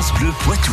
France 0.00 0.18
Bleu 0.18 0.32
Poitou. 0.40 0.72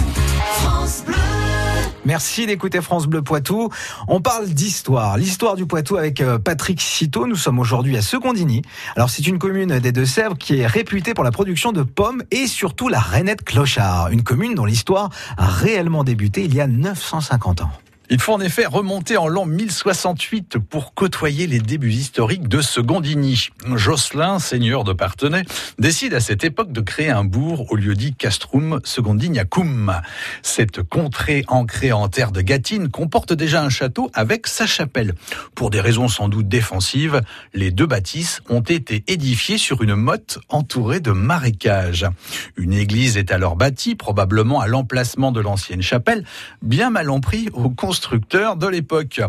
Merci 2.06 2.46
d'écouter 2.46 2.82
France 2.82 3.08
Bleu 3.08 3.22
Poitou. 3.22 3.70
On 4.08 4.22
parle 4.22 4.48
d'histoire, 4.48 5.18
l'histoire 5.18 5.58
du 5.58 5.66
Poitou 5.66 5.98
avec 5.98 6.22
euh, 6.22 6.40
Patrick 6.40 6.80
Citeau. 6.80 7.28
Nous 7.28 7.36
sommes 7.36 7.60
aujourd'hui 7.60 7.98
à 7.98 8.02
Secondigny. 8.02 8.62
Alors 8.96 9.10
c'est 9.10 9.28
une 9.28 9.38
commune 9.38 9.80
des 9.80 9.92
Deux-Sèvres 9.92 10.38
qui 10.38 10.60
est 10.60 10.66
réputée 10.66 11.14
pour 11.14 11.26
la 11.26 11.32
production 11.32 11.74
de 11.74 11.84
pommes 11.84 12.24
et 12.32 12.48
surtout 12.48 12.88
la 12.88 13.02
rainette 13.02 13.44
clochard, 13.44 14.08
une 14.12 14.24
commune 14.24 14.56
dont 14.56 14.64
l'histoire 14.64 15.10
a 15.36 15.48
réellement 15.48 16.06
débuté 16.06 16.46
il 16.46 16.56
y 16.56 16.62
a 16.62 16.68
950 16.68 17.64
ans. 17.64 17.72
Il 18.10 18.22
faut 18.22 18.32
en 18.32 18.40
effet 18.40 18.66
remonter 18.66 19.18
en 19.18 19.28
l'an 19.28 19.46
1068 19.46 20.60
pour 20.60 20.94
côtoyer 20.94 21.46
les 21.46 21.60
débuts 21.60 21.92
historiques 21.92 22.48
de 22.48 22.62
Secondigny. 22.62 23.50
Jocelyn, 23.76 24.40
seigneur 24.40 24.86
de 24.86 24.94
Partenay, 24.94 25.44
décide 25.78 26.14
à 26.14 26.22
cette 26.22 26.46
époque 26.46 26.72
de 26.72 26.80
créer 26.80 27.10
un 27.10 27.26
bourg 27.26 27.70
au 27.70 27.76
lieu 27.76 27.96
dit 27.96 28.16
Castrum 28.16 28.80
Secondignacum. 28.86 29.94
Cette 30.42 30.84
contrée 30.84 31.44
ancrée 31.50 31.92
en 31.92 32.08
terre 32.08 32.32
de 32.32 32.40
Gatine 32.40 32.88
comporte 32.88 33.34
déjà 33.34 33.62
un 33.62 33.70
château 33.70 34.10
avec 34.14 34.48
sa 34.48 34.66
chapelle. 34.66 35.14
Pour 35.54 35.70
des 35.70 35.82
raisons 35.82 36.08
sans 36.08 36.30
doute 36.30 36.48
défensives, 36.48 37.22
les 37.54 37.72
deux 37.72 37.88
bâtisses 37.88 38.40
ont 38.48 38.62
été 38.62 39.04
édifiées 39.08 39.58
sur 39.58 39.82
une 39.84 39.96
motte 39.96 40.40
entourée 40.48 41.02
de 41.02 41.12
marécages. 41.12 42.06
Une 42.56 42.72
église 42.72 43.18
est 43.18 43.34
alors 43.34 43.58
bâtie, 43.58 43.96
probablement 43.96 44.62
à 44.62 44.68
l'emplacement 44.68 45.34
de 45.34 45.42
l'ancienne 45.42 45.82
chapelle, 45.82 46.24
bien 46.62 46.90
mal 46.90 47.10
en 47.10 47.20
pris 47.20 47.50
au 47.52 47.70
constructeurs 47.98 48.58
de 48.58 48.68
l'époque. 48.68 49.22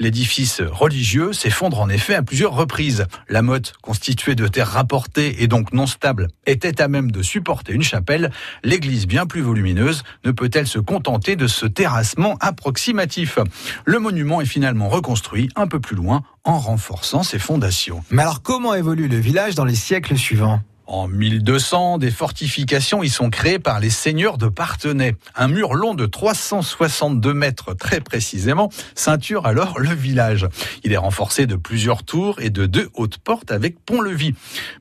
L'édifice 0.00 0.60
religieux 0.60 1.32
s'effondre 1.32 1.78
en 1.78 1.88
effet 1.88 2.16
à 2.16 2.24
plusieurs 2.24 2.56
reprises. 2.56 3.06
La 3.28 3.40
motte, 3.40 3.74
constituée 3.82 4.34
de 4.34 4.48
terres 4.48 4.72
rapportées 4.72 5.44
et 5.44 5.46
donc 5.46 5.72
non 5.72 5.86
stable, 5.86 6.26
était 6.44 6.80
à 6.80 6.88
même 6.88 7.12
de 7.12 7.22
supporter 7.22 7.72
une 7.72 7.84
chapelle. 7.84 8.32
L'église, 8.64 9.06
bien 9.06 9.26
plus 9.26 9.42
volumineuse, 9.42 10.02
ne 10.24 10.32
peut-elle 10.32 10.66
se 10.66 10.80
contenter 10.80 11.36
de 11.36 11.46
ce 11.46 11.66
terrassement 11.66 12.36
approximatif? 12.40 13.38
Le 13.84 14.00
monument 14.00 14.40
est 14.40 14.46
finalement 14.46 14.88
reconstruit 14.88 15.48
un 15.54 15.68
peu 15.68 15.78
plus 15.78 15.94
loin 15.94 16.24
en 16.42 16.58
renforçant 16.58 17.22
ses 17.22 17.38
fondations. 17.38 18.02
Mais 18.10 18.22
alors 18.22 18.42
comment 18.42 18.74
évolue 18.74 19.06
le 19.06 19.18
village 19.18 19.54
dans 19.54 19.64
les 19.64 19.76
siècles 19.76 20.16
suivants? 20.16 20.60
En 20.86 21.08
1200, 21.08 21.98
des 21.98 22.10
fortifications 22.10 23.02
y 23.02 23.08
sont 23.08 23.30
créées 23.30 23.58
par 23.58 23.80
les 23.80 23.90
seigneurs 23.90 24.38
de 24.38 24.48
Partenay. 24.48 25.16
Un 25.34 25.48
mur 25.48 25.74
long 25.74 25.94
de 25.94 26.06
362 26.06 27.34
mètres 27.34 27.74
très 27.74 28.00
précisément 28.00 28.70
ceinture 28.94 29.46
alors 29.46 29.78
le 29.78 29.92
village. 29.92 30.46
Il 30.84 30.92
est 30.92 30.96
renforcé 30.96 31.46
de 31.46 31.56
plusieurs 31.56 32.04
tours 32.04 32.40
et 32.40 32.50
de 32.50 32.66
deux 32.66 32.88
hautes 32.94 33.18
portes 33.18 33.50
avec 33.50 33.84
pont-levis. 33.84 34.34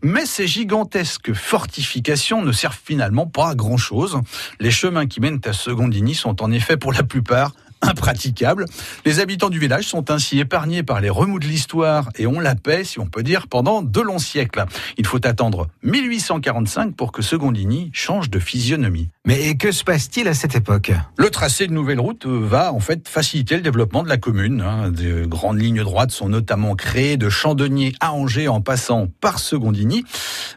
Mais 0.04 0.26
ces 0.26 0.48
gigantesques 0.48 1.34
fortifications 1.34 2.44
ne 2.44 2.52
servent 2.52 2.80
finalement 2.84 3.26
pas 3.26 3.50
à 3.50 3.56
grand-chose. 3.56 4.20
Les 4.60 4.72
chemins 4.72 5.08
qui 5.08 5.20
mènent 5.20 5.42
à 5.46 5.54
Secondigny 5.54 6.14
sont 6.14 6.44
en 6.44 6.52
effet 6.52 6.78
pour 6.78 6.94
la 6.94 7.04
plupart 7.04 7.54
impraticable. 7.90 8.66
Les 9.06 9.20
habitants 9.20 9.50
du 9.50 9.60
village 9.60 9.86
sont 9.86 10.12
ainsi 10.12 10.40
épargnés 10.40 10.84
par 10.84 11.02
les 11.02 11.10
remous 11.10 11.40
de 11.40 11.46
l'histoire 11.46 12.10
et 12.18 12.28
ont 12.28 12.40
la 12.40 12.56
paix, 12.56 12.84
si 12.84 13.00
on 13.00 13.08
peut 13.08 13.24
dire, 13.24 13.48
pendant 13.48 13.82
de 13.82 14.02
longs 14.02 14.20
siècles. 14.20 14.66
Il 14.98 15.06
faut 15.06 15.26
attendre 15.26 15.68
1845 15.84 16.96
pour 16.96 17.12
que 17.12 17.22
Secondigny 17.22 17.90
change 17.94 18.30
de 18.30 18.40
physionomie. 18.40 19.10
Mais 19.26 19.56
que 19.56 19.72
se 19.72 19.84
passe-t-il 19.84 20.28
à 20.28 20.34
cette 20.34 20.56
époque? 20.56 20.92
Le 21.18 21.30
tracé 21.30 21.68
de 21.68 21.74
nouvelles 21.74 22.00
routes 22.00 22.26
va 22.26 22.72
en 22.72 22.80
fait 22.80 23.08
faciliter 23.08 23.56
le 23.56 23.62
développement 23.62 24.04
de 24.04 24.10
la 24.10 24.18
commune. 24.18 24.62
Hein. 24.62 24.92
De 24.92 25.26
grandes 25.26 25.60
lignes 25.60 25.84
droites 25.84 26.12
sont 26.12 26.30
notamment 26.30 26.76
créées 26.76 27.18
de 27.18 27.30
Chandonnier 27.30 27.94
à 28.00 28.14
Angers 28.14 28.48
en 28.48 28.62
passant 28.62 29.08
par 29.22 29.40
Secondigny. 29.40 30.04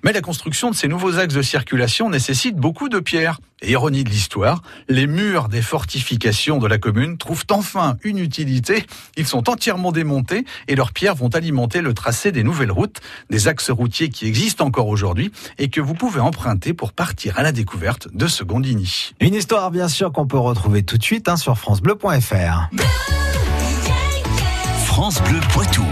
Mais 0.05 0.13
la 0.13 0.21
construction 0.21 0.71
de 0.71 0.77
ces 0.77 0.89
nouveaux 0.89 1.19
axes 1.19 1.35
de 1.35 1.43
circulation 1.43 2.11
nécessite 2.11 2.57
beaucoup 2.57 2.89
de 2.89 3.01
pierres. 3.01 3.41
Et 3.61 3.73
ironie 3.73 4.05
de 4.05 4.11
l'histoire, 4.11 4.63
les 4.89 5.07
murs 5.07 5.49
des 5.49 5.63
fortifications 5.63 6.59
de 6.59 6.67
la 6.67 6.79
commune 6.79 7.19
trouvent 7.19 7.45
enfin 7.51 7.97
une 8.05 8.19
utilité. 8.19 8.85
Ils 9.17 9.27
sont 9.27 9.49
entièrement 9.51 9.93
démontés 9.93 10.45
et 10.69 10.77
leurs 10.77 10.93
pierres 10.93 11.17
vont 11.17 11.29
alimenter 11.29 11.81
le 11.81 11.93
tracé 11.93 12.31
des 12.31 12.45
nouvelles 12.45 12.71
routes, 12.71 13.01
des 13.31 13.49
axes 13.49 13.71
routiers 13.71 14.11
qui 14.11 14.27
existent 14.27 14.65
encore 14.65 14.89
aujourd'hui 14.89 15.33
et 15.59 15.71
que 15.71 15.81
vous 15.81 15.95
pouvez 15.95 16.21
emprunter 16.21 16.73
pour 16.73 16.93
partir 16.93 17.39
à 17.39 17.43
la 17.43 17.53
découverte 17.53 18.09
de 18.15 18.27
Secondigny. 18.29 19.13
Une 19.21 19.35
histoire 19.35 19.71
bien 19.71 19.89
sûr 19.89 20.13
qu'on 20.13 20.27
peut 20.27 20.39
retrouver 20.39 20.83
tout 20.83 20.99
de 20.99 21.03
suite 21.03 21.29
hein, 21.29 21.37
sur 21.37 21.59
francebleu.fr. 21.59 22.71
France 24.87 25.23
Bleu 25.23 25.41
Poitou. 25.53 25.85